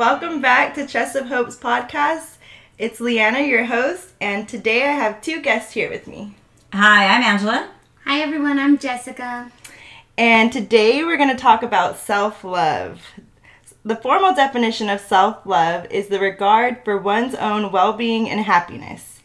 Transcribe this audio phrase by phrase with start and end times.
[0.00, 2.38] Welcome back to Chest of Hope's podcast.
[2.78, 6.36] It's Leanna, your host, and today I have two guests here with me.
[6.72, 7.68] Hi, I'm Angela.
[8.06, 9.52] Hi everyone, I'm Jessica.
[10.16, 13.02] And today we're going to talk about self love.
[13.84, 18.40] The formal definition of self love is the regard for one's own well being and
[18.40, 19.20] happiness.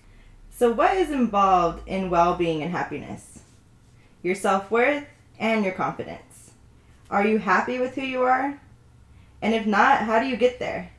[0.51, 3.43] So, what is involved in well being and happiness?
[4.21, 5.05] Your self worth
[5.39, 6.51] and your confidence.
[7.09, 8.59] Are you happy with who you are?
[9.45, 10.89] And if not, how do you get there?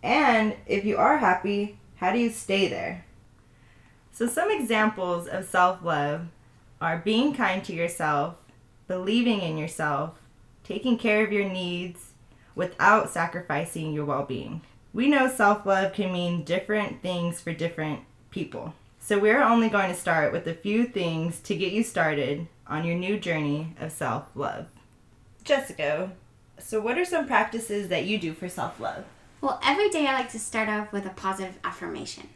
[0.00, 3.04] And if you are happy, how do you stay there?
[4.12, 6.28] So, some examples of self love
[6.80, 8.36] are being kind to yourself,
[8.86, 10.12] believing in yourself,
[10.62, 12.12] taking care of your needs
[12.54, 14.60] without sacrificing your well being.
[14.92, 18.72] We know self love can mean different things for different people.
[19.00, 22.84] So, we're only going to start with a few things to get you started on
[22.84, 24.66] your new journey of self love.
[25.42, 26.12] Jessica,
[26.58, 29.04] so what are some practices that you do for self love?
[29.40, 32.28] Well, every day I like to start off with a positive affirmation.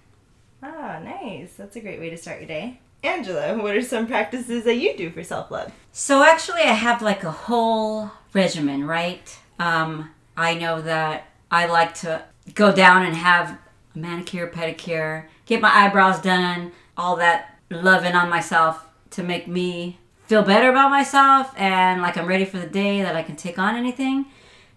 [0.63, 1.55] Ah, nice.
[1.55, 2.81] That's a great way to start your day.
[3.03, 5.73] Angela, what are some practices that you do for self love?
[5.93, 9.39] So actually, I have like a whole regimen, right?
[9.59, 12.25] Um, I know that I like to
[12.55, 13.59] go down and have
[13.95, 19.99] a manicure, pedicure, get my eyebrows done, all that loving on myself to make me
[20.29, 23.59] feel better about myself and like I'm ready for the day that I can take
[23.59, 24.27] on anything.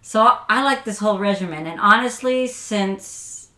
[0.00, 1.66] So I like this whole regimen.
[1.66, 3.48] And honestly, since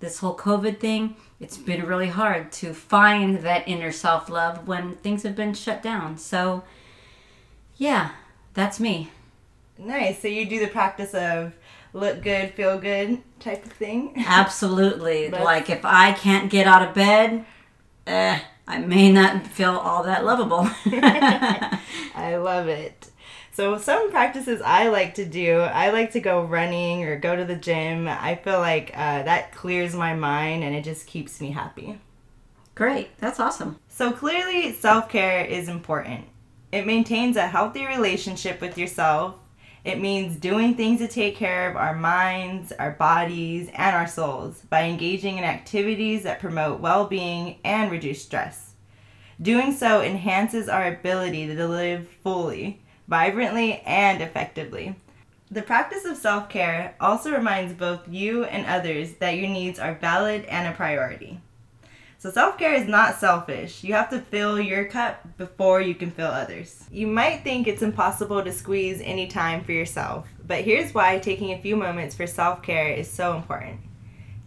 [0.00, 4.96] this whole COVID thing, it's been really hard to find that inner self love when
[4.96, 6.16] things have been shut down.
[6.16, 6.64] So,
[7.76, 8.12] yeah,
[8.54, 9.10] that's me.
[9.76, 10.22] Nice.
[10.22, 11.52] So you do the practice of
[11.92, 14.14] look good, feel good type of thing?
[14.26, 15.28] Absolutely.
[15.28, 17.44] like if I can't get out of bed,
[18.06, 20.68] eh, I may not feel all that lovable.
[22.14, 23.10] I love it.
[23.52, 27.44] So some practices I like to do, I like to go running or go to
[27.44, 28.08] the gym.
[28.08, 32.00] I feel like uh, that clears my mind and it just keeps me happy.
[32.74, 33.78] Great, that's awesome.
[33.88, 36.24] So clearly, self care is important.
[36.70, 39.34] It maintains a healthy relationship with yourself.
[39.84, 44.62] It means doing things to take care of our minds, our bodies, and our souls
[44.70, 48.74] by engaging in activities that promote well being and reduce stress.
[49.40, 52.82] Doing so enhances our ability to live fully
[53.12, 54.94] vibrantly, and effectively.
[55.50, 59.94] The practice of self care also reminds both you and others that your needs are
[59.94, 61.40] valid and a priority.
[62.22, 63.82] So, self care is not selfish.
[63.82, 66.84] You have to fill your cup before you can fill others.
[66.88, 71.50] You might think it's impossible to squeeze any time for yourself, but here's why taking
[71.50, 73.80] a few moments for self care is so important.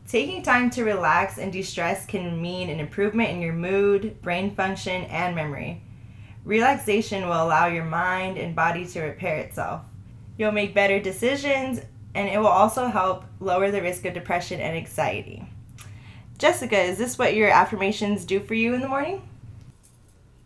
[0.08, 4.56] Taking time to relax and de stress can mean an improvement in your mood, brain
[4.56, 5.84] function, and memory.
[6.46, 9.82] Relaxation will allow your mind and body to repair itself.
[10.38, 11.82] You'll make better decisions,
[12.14, 15.50] and it will also help lower the risk of depression and anxiety.
[16.38, 19.28] Jessica, is this what your affirmations do for you in the morning?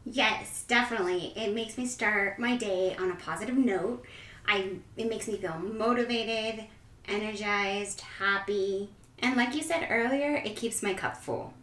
[0.05, 1.33] Yes, definitely.
[1.35, 4.03] It makes me start my day on a positive note.
[4.47, 6.65] I it makes me feel motivated,
[7.07, 8.89] energized, happy,
[9.19, 11.53] and like you said earlier, it keeps my cup full.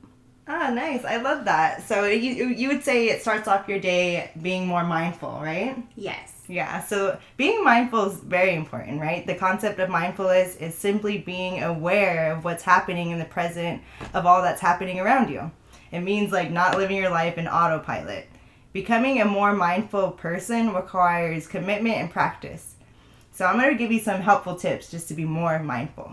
[0.48, 1.04] Ah, nice.
[1.04, 1.82] I love that.
[1.82, 5.76] So you you would say it starts off your day being more mindful, right?
[5.97, 6.35] Yes.
[6.48, 6.82] Yeah.
[6.84, 9.26] So being mindful is very important, right?
[9.26, 13.82] The concept of mindfulness is simply being aware of what's happening in the present
[14.14, 15.50] of all that's happening around you.
[15.92, 18.28] It means like not living your life in autopilot.
[18.72, 22.74] Becoming a more mindful person requires commitment and practice.
[23.32, 26.12] So I'm going to give you some helpful tips just to be more mindful.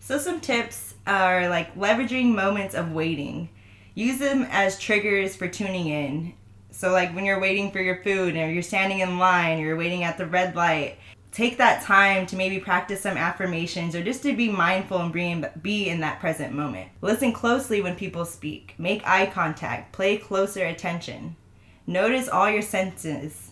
[0.00, 3.48] So some tips are like leveraging moments of waiting
[3.94, 6.34] use them as triggers for tuning in.
[6.72, 10.04] So, like when you're waiting for your food or you're standing in line you're waiting
[10.04, 10.98] at the red light,
[11.30, 15.44] take that time to maybe practice some affirmations or just to be mindful and be,
[15.60, 16.90] be in that present moment.
[17.02, 18.74] Listen closely when people speak.
[18.78, 19.96] Make eye contact.
[19.96, 21.36] Pay closer attention.
[21.86, 23.50] Notice all your senses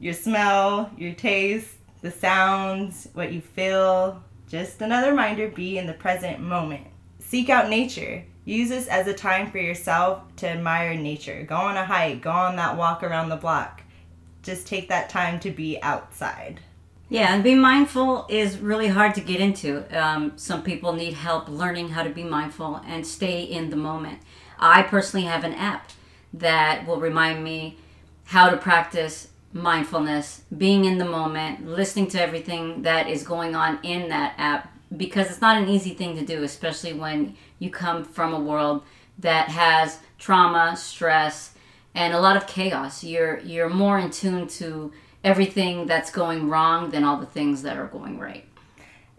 [0.00, 4.22] your smell, your taste, the sounds, what you feel.
[4.48, 6.86] Just another reminder be in the present moment.
[7.18, 8.24] Seek out nature.
[8.48, 11.42] Use this as a time for yourself to admire nature.
[11.42, 13.82] Go on a hike, go on that walk around the block.
[14.42, 16.60] Just take that time to be outside.
[17.10, 19.84] Yeah, and being mindful is really hard to get into.
[19.94, 24.20] Um, some people need help learning how to be mindful and stay in the moment.
[24.58, 25.90] I personally have an app
[26.32, 27.76] that will remind me
[28.24, 33.78] how to practice mindfulness, being in the moment, listening to everything that is going on
[33.82, 38.04] in that app because it's not an easy thing to do, especially when you come
[38.04, 38.82] from a world
[39.18, 41.54] that has trauma, stress,
[41.94, 43.02] and a lot of chaos.
[43.04, 44.92] You're you're more in tune to
[45.24, 48.44] everything that's going wrong than all the things that are going right.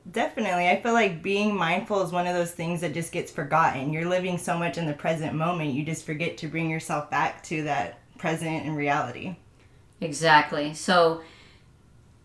[0.09, 0.69] Definitely.
[0.69, 3.93] I feel like being mindful is one of those things that just gets forgotten.
[3.93, 7.43] You're living so much in the present moment, you just forget to bring yourself back
[7.43, 9.35] to that present and reality.
[10.01, 10.73] Exactly.
[10.73, 11.21] So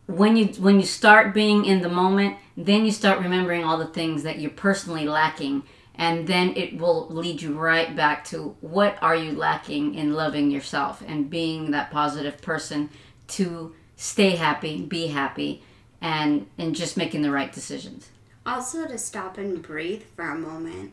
[0.07, 3.87] when you when you start being in the moment, then you start remembering all the
[3.87, 5.63] things that you're personally lacking
[5.97, 10.51] and then it will lead you right back to what are you lacking in loving
[10.51, 12.91] yourself and being that positive person
[13.29, 15.63] to stay happy, be happy
[16.01, 18.11] and and just making the right decisions.
[18.45, 20.93] Also to stop and breathe for a moment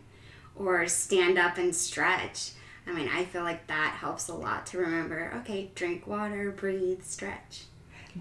[0.56, 2.52] or stand up and stretch.
[2.88, 7.04] I mean, I feel like that helps a lot to remember, okay, drink water, breathe,
[7.04, 7.64] stretch.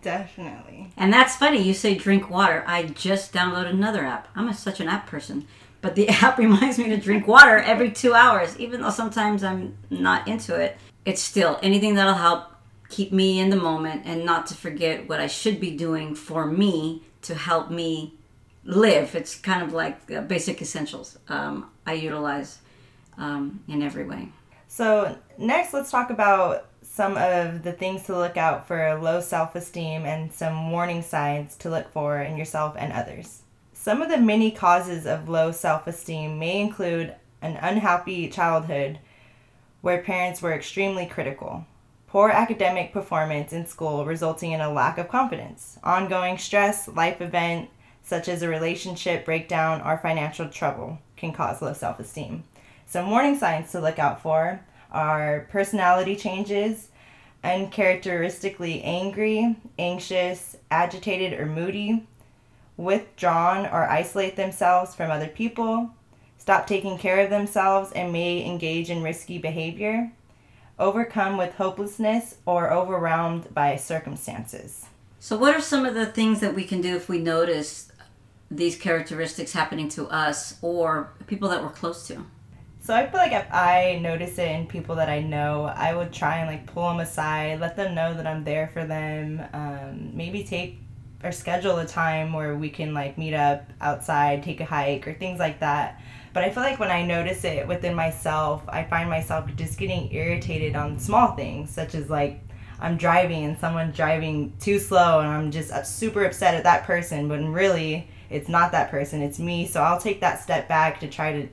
[0.03, 0.93] Definitely.
[0.97, 1.63] And that's funny.
[1.63, 2.65] You say drink water.
[2.67, 4.29] I just downloaded another app.
[4.35, 5.47] I'm a, such an app person.
[5.81, 9.77] But the app reminds me to drink water every two hours, even though sometimes I'm
[9.89, 10.79] not into it.
[11.05, 12.51] It's still anything that'll help
[12.89, 16.45] keep me in the moment and not to forget what I should be doing for
[16.47, 18.15] me to help me
[18.65, 19.15] live.
[19.15, 22.59] It's kind of like basic essentials um, I utilize
[23.17, 24.31] um, in every way.
[24.69, 26.67] So, next, let's talk about
[27.01, 31.57] some of the things to look out for low self esteem and some warning signs
[31.57, 33.41] to look for in yourself and others.
[33.73, 38.99] Some of the many causes of low self esteem may include an unhappy childhood
[39.81, 41.65] where parents were extremely critical,
[42.07, 47.71] poor academic performance in school resulting in a lack of confidence, ongoing stress, life event
[48.03, 52.45] such as a relationship breakdown or financial trouble can cause low self esteem.
[52.85, 54.61] Some warning signs to look out for
[54.93, 56.90] are personality changes,
[57.43, 62.07] uncharacteristically angry, anxious, agitated, or moody,
[62.77, 65.91] withdrawn or isolate themselves from other people,
[66.39, 70.11] stop taking care of themselves and may engage in risky behavior,
[70.79, 74.87] overcome with hopelessness or overwhelmed by circumstances.
[75.19, 77.93] So, what are some of the things that we can do if we notice
[78.51, 82.25] these characteristics happening to us or people that we're close to?
[82.91, 86.13] So I feel like if I notice it in people that I know, I would
[86.13, 89.47] try and like pull them aside, let them know that I'm there for them.
[89.53, 90.81] Um, maybe take
[91.23, 95.15] or schedule a time where we can like meet up outside, take a hike, or
[95.15, 96.03] things like that.
[96.33, 100.13] But I feel like when I notice it within myself, I find myself just getting
[100.13, 102.43] irritated on small things, such as like
[102.81, 107.29] I'm driving and someone's driving too slow, and I'm just super upset at that person,
[107.29, 109.69] but really it's not that person, it's me.
[109.69, 111.49] So I'll take that step back to try to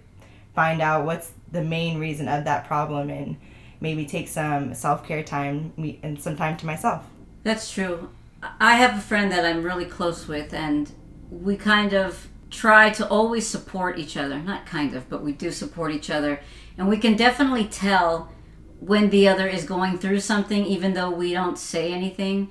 [0.58, 3.38] find out what's the main reason of that problem and
[3.80, 5.72] maybe take some self care time
[6.02, 7.06] and some time to myself.
[7.44, 8.10] That's true.
[8.60, 10.92] I have a friend that I'm really close with, and
[11.30, 14.40] we kind of try to always support each other.
[14.40, 16.40] Not kind of, but we do support each other.
[16.76, 18.32] And we can definitely tell
[18.80, 22.50] when the other is going through something, even though we don't say anything.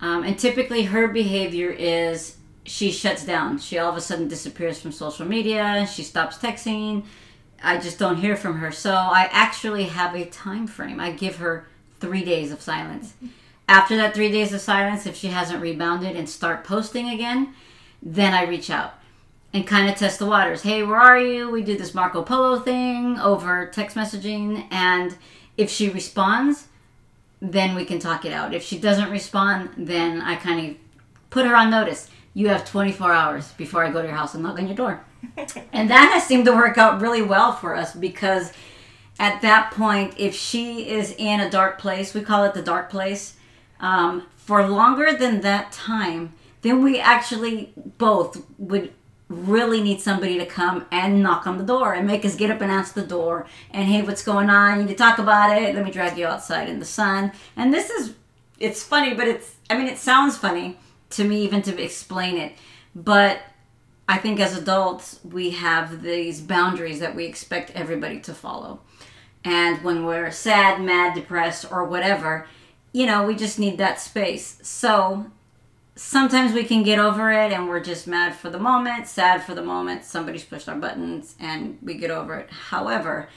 [0.00, 3.58] Um, and typically, her behavior is she shuts down.
[3.58, 5.86] She all of a sudden disappears from social media.
[5.86, 7.04] She stops texting.
[7.64, 8.70] I just don't hear from her.
[8.70, 11.00] So I actually have a time frame.
[11.00, 11.66] I give her
[12.00, 13.14] three days of silence.
[13.68, 17.54] After that three days of silence, if she hasn't rebounded and start posting again,
[18.02, 18.94] then I reach out
[19.54, 20.62] and kind of test the waters.
[20.62, 21.50] Hey, where are you?
[21.50, 24.66] We do this Marco Polo thing over text messaging.
[24.70, 25.16] And
[25.56, 26.66] if she responds,
[27.40, 28.52] then we can talk it out.
[28.52, 30.76] If she doesn't respond, then I kind of
[31.30, 32.10] put her on notice.
[32.34, 35.04] You have 24 hours before I go to your house and knock on your door.
[35.72, 38.52] And that has seemed to work out really well for us because
[39.18, 42.90] at that point, if she is in a dark place, we call it the dark
[42.90, 43.36] place,
[43.80, 48.92] um, for longer than that time, then we actually both would
[49.28, 52.60] really need somebody to come and knock on the door and make us get up
[52.60, 54.78] and answer the door and hey what's going on?
[54.78, 55.74] You need to talk about it.
[55.74, 57.32] Let me drag you outside in the sun.
[57.56, 58.14] And this is
[58.58, 60.78] it's funny but it's i mean it sounds funny
[61.10, 62.52] to me even to explain it
[62.94, 63.40] but
[64.08, 68.80] i think as adults we have these boundaries that we expect everybody to follow
[69.44, 72.46] and when we're sad mad depressed or whatever
[72.94, 74.56] you know, we just need that space.
[74.62, 75.26] So
[75.96, 79.52] sometimes we can get over it and we're just mad for the moment, sad for
[79.52, 80.04] the moment.
[80.04, 82.50] Somebody's pushed our buttons and we get over it.
[82.50, 83.28] However,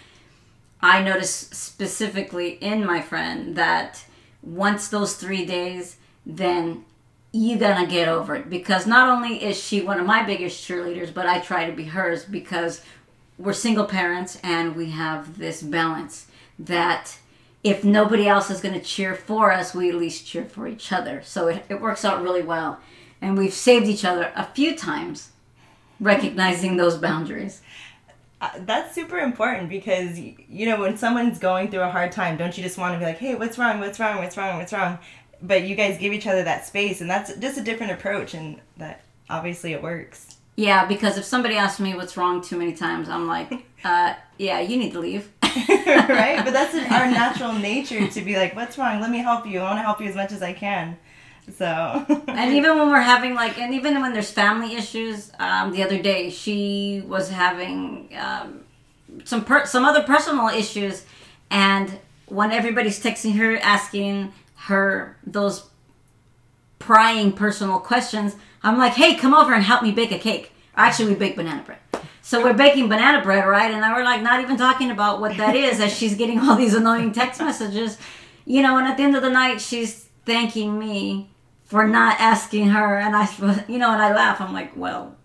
[0.80, 4.06] I notice specifically in my friend that
[4.44, 6.86] once those three days, then
[7.38, 11.14] you gonna get over it because not only is she one of my biggest cheerleaders,
[11.14, 12.82] but I try to be hers because
[13.38, 16.28] we're single parents and we have this balance
[16.58, 17.20] that
[17.64, 21.22] if nobody else is to cheer for us, we at least cheer for each other.
[21.24, 22.80] So it, it works out really well.
[23.22, 25.32] And we've saved each other a few times
[26.00, 27.62] recognizing those boundaries.
[28.40, 32.56] Uh, that's super important because you know when someone's going through a hard time don't
[32.56, 35.00] you just want to be like hey what's wrong what's wrong what's wrong what's wrong
[35.42, 38.60] but you guys give each other that space and that's just a different approach and
[38.78, 43.10] that obviously it works Yeah, because if somebody asks me what's wrong too many times,
[43.10, 43.52] I'm like,
[43.84, 45.32] uh, yeah, you need to leave.
[45.44, 46.42] right?
[46.44, 49.00] But that's our natural nature to be like, what's wrong?
[49.00, 49.60] Let me help you.
[49.60, 50.98] I want to help you as much as I can.
[51.58, 51.66] So.
[52.28, 56.02] and even when we're having like, and even when there's family issues, um, the other
[56.02, 58.62] day she was having um,
[59.24, 61.06] some per- some other personal issues,
[61.50, 64.34] and when everybody's texting her asking
[64.68, 65.70] her those
[66.80, 70.52] prying personal questions, I'm like, hey, come over and help me bake a cake.
[70.76, 71.80] Actually, we bake banana bread.
[72.22, 73.72] So we're baking banana bread, right?
[73.72, 76.74] And we're like not even talking about what that is as she's getting all these
[76.74, 77.98] annoying text messages.
[78.46, 81.30] You know, and at the end of the night, she's thanking me
[81.64, 82.98] for not asking her.
[82.98, 84.40] And I, you know, and I laugh.
[84.40, 85.17] I'm like, well,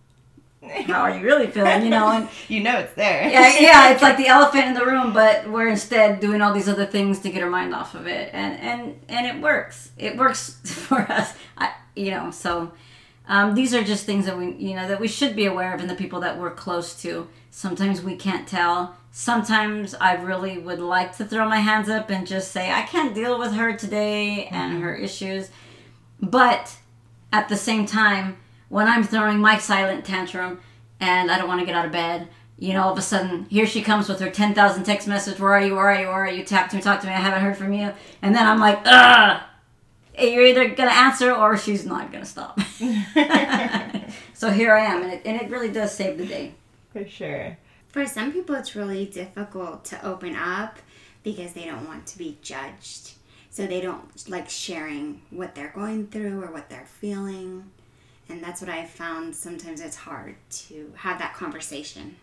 [0.87, 1.83] how are you really feeling?
[1.83, 3.29] You know, and you know it's there.
[3.29, 6.69] yeah, yeah, it's like the elephant in the room, but we're instead doing all these
[6.69, 9.91] other things to get our mind off of it, and and and it works.
[9.99, 11.35] It works for us.
[11.57, 12.73] I, you know, so
[13.29, 15.81] um, these are just things that we, you know, that we should be aware of
[15.81, 17.29] in the people that we're close to.
[17.51, 18.97] Sometimes we can't tell.
[19.11, 23.15] Sometimes I really would like to throw my hands up and just say, I can't
[23.15, 25.51] deal with her today and her issues.
[26.21, 26.77] But
[27.33, 28.39] at the same time,
[28.73, 30.59] when I'm throwing my silent tantrum
[30.99, 33.45] and I don't want to get out of bed, you know, all of a sudden,
[33.51, 36.25] here she comes with her 10,000 text message, where are you, where are you, where
[36.25, 37.93] are you, tap to me, talk to me, I haven't heard from you.
[38.23, 39.43] And then I'm like, ugh,
[40.19, 42.59] you're either going to answer or she's not going to stop.
[44.33, 46.55] so here I am, and it, and it really does save the day.
[46.95, 47.59] For sure.
[47.89, 50.79] For some people, it's really difficult to open up
[51.23, 53.13] because they don't want to be judged.
[53.51, 57.71] So they don't like sharing what they're going through or what they're feeling.
[58.33, 62.17] And that's what I found sometimes it's hard to have that conversation.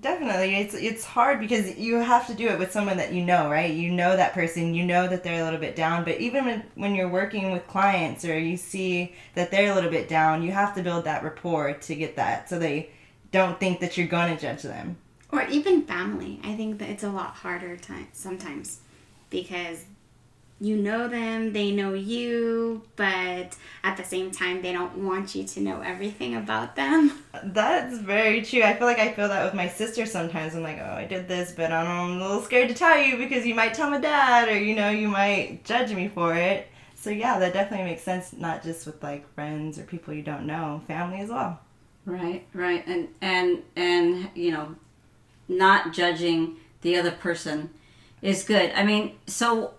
[0.00, 0.54] Definitely.
[0.54, 3.74] It's it's hard because you have to do it with someone that you know, right?
[3.74, 6.62] You know that person, you know that they're a little bit down, but even when,
[6.76, 10.52] when you're working with clients or you see that they're a little bit down, you
[10.52, 12.90] have to build that rapport to get that so they
[13.32, 14.96] don't think that you're going to judge them.
[15.32, 16.38] Or even family.
[16.44, 18.78] I think that it's a lot harder time sometimes
[19.28, 19.86] because
[20.60, 25.44] you know them, they know you, but at the same time, they don't want you
[25.44, 27.22] to know everything about them.
[27.44, 28.62] That's very true.
[28.62, 30.54] I feel like I feel that with my sister sometimes.
[30.54, 33.44] I'm like, oh, I did this, but I'm a little scared to tell you because
[33.44, 36.68] you might tell my dad or, you know, you might judge me for it.
[36.94, 40.46] So, yeah, that definitely makes sense, not just with like friends or people you don't
[40.46, 41.60] know, family as well.
[42.06, 42.86] Right, right.
[42.86, 44.76] And, and, and, you know,
[45.48, 47.70] not judging the other person
[48.22, 48.72] is good.
[48.74, 49.74] I mean, so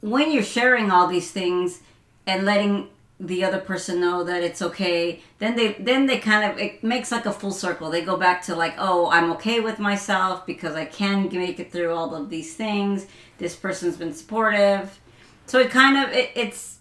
[0.00, 1.80] when you're sharing all these things
[2.26, 2.88] and letting
[3.20, 7.12] the other person know that it's okay then they then they kind of it makes
[7.12, 7.90] like a full circle.
[7.90, 11.70] They go back to like oh i'm okay with myself because i can make it
[11.70, 13.06] through all of these things.
[13.38, 14.98] This person's been supportive.
[15.46, 16.78] So it kind of it, it's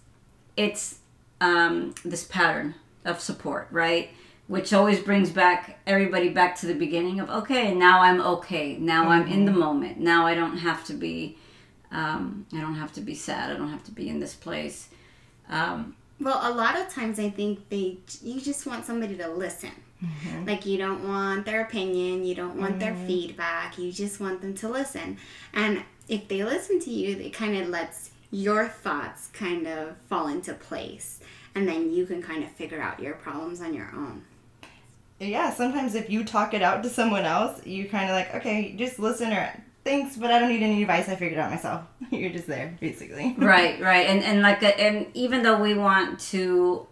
[0.56, 1.00] it's
[1.42, 4.10] um, this pattern of support right?
[4.48, 8.78] Which always brings back everybody back to the beginning of okay now i'm okay.
[8.78, 9.12] Now mm-hmm.
[9.12, 10.00] i'm in the moment.
[10.00, 11.38] Now i don't have to be
[11.92, 13.52] um, I don't have to be sad.
[13.52, 14.90] I don't have to be in this place.
[15.50, 19.72] Um, well, a lot of times I think they you just want somebody to listen.
[20.04, 20.46] Mm-hmm.
[20.46, 22.80] Like you don't want their opinion, you don't want mm-hmm.
[22.80, 23.78] their feedback.
[23.78, 25.18] You just want them to listen.
[25.54, 30.28] And if they listen to you, it kind of lets your thoughts kind of fall
[30.28, 31.20] into place,
[31.56, 34.24] and then you can kind of figure out your problems on your own.
[35.20, 38.74] Yeah, sometimes if you talk it out to someone else, you kind of like, okay,
[38.78, 39.52] just listen or
[39.84, 41.10] thanks, but I don't need any advice.
[41.10, 41.84] I figured it out myself.
[42.12, 43.36] You're just there, basically.
[43.38, 46.88] right, right, and and like, and even though we want to,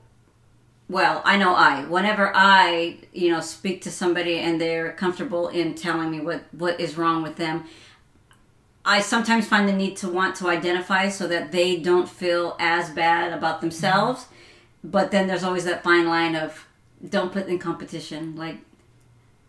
[0.90, 1.86] well, I know I.
[1.86, 6.80] Whenever I, you know, speak to somebody and they're comfortable in telling me what what
[6.80, 7.66] is wrong with them.
[8.86, 12.90] I sometimes find the need to want to identify so that they don't feel as
[12.90, 14.22] bad about themselves.
[14.22, 14.92] Mm-hmm.
[14.92, 16.66] But then there's always that fine line of
[17.08, 18.38] don't put in competition.
[18.38, 18.60] Like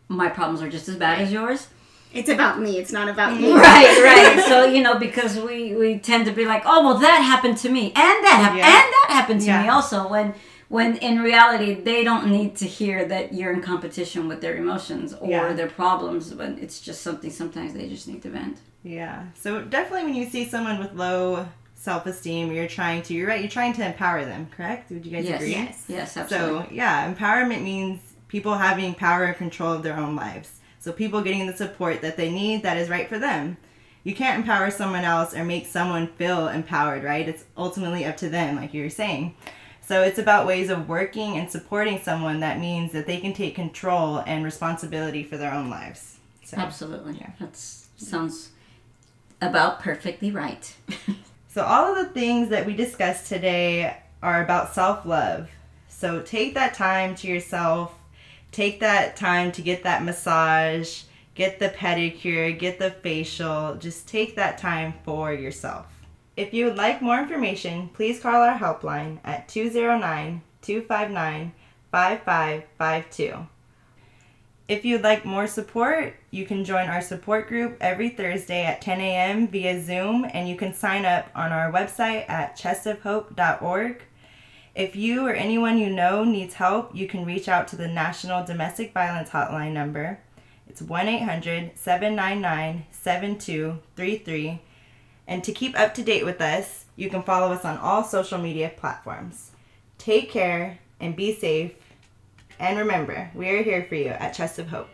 [0.08, 1.68] my problems are just as bad as yours
[2.12, 2.78] it's about me.
[2.78, 3.52] It's not about me.
[3.58, 4.44] Right, right.
[4.48, 7.68] so you know, because we we tend to be like, oh well, that happened to
[7.68, 8.66] me, and that happened, yeah.
[8.66, 9.62] and that happened to yeah.
[9.62, 10.08] me also.
[10.08, 10.34] When
[10.68, 15.14] when in reality, they don't need to hear that you're in competition with their emotions
[15.14, 15.52] or yeah.
[15.52, 16.32] their problems.
[16.32, 17.30] But it's just something.
[17.30, 18.58] Sometimes they just need to vent.
[18.82, 19.26] Yeah.
[19.34, 21.46] So definitely, when you see someone with low
[21.78, 25.24] self-esteem you're trying to you're right you're trying to empower them correct would you guys
[25.24, 25.40] yes.
[25.40, 26.66] agree yes yes absolutely.
[26.66, 30.58] so yeah empowerment means people having power and control of their own lives
[30.88, 33.58] so people getting the support that they need that is right for them.
[34.04, 37.28] You can't empower someone else or make someone feel empowered, right?
[37.28, 39.34] It's ultimately up to them, like you were saying.
[39.82, 43.54] So it's about ways of working and supporting someone that means that they can take
[43.54, 46.16] control and responsibility for their own lives.
[46.42, 47.18] So, Absolutely.
[47.18, 47.32] Yeah.
[47.38, 48.52] That sounds
[49.42, 50.74] about perfectly right.
[51.48, 55.50] so all of the things that we discussed today are about self-love.
[55.90, 57.94] So take that time to yourself
[58.52, 61.02] take that time to get that massage,
[61.34, 63.76] get the pedicure, get the facial.
[63.76, 65.86] Just take that time for yourself.
[66.36, 71.52] If you would like more information, please call our helpline at 209 259
[71.90, 73.46] 5552.
[74.68, 79.00] If you'd like more support, you can join our support group every Thursday at 10
[79.00, 79.48] a.m.
[79.48, 84.02] via Zoom, and you can sign up on our website at chestofhope.org.
[84.78, 88.44] If you or anyone you know needs help, you can reach out to the National
[88.44, 90.20] Domestic Violence Hotline number.
[90.68, 94.62] It's 1 800 799 7233.
[95.26, 98.38] And to keep up to date with us, you can follow us on all social
[98.38, 99.50] media platforms.
[99.98, 101.74] Take care and be safe
[102.60, 104.90] and remember, we are here for you at Chest of Hope.